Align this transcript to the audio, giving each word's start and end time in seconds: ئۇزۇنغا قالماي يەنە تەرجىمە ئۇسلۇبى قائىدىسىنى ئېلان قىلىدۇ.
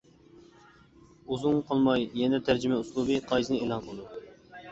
ئۇزۇنغا 1.33 1.59
قالماي 1.67 2.07
يەنە 2.21 2.39
تەرجىمە 2.47 2.79
ئۇسلۇبى 2.79 3.21
قائىدىسىنى 3.27 3.61
ئېلان 3.67 3.85
قىلىدۇ. 3.85 4.41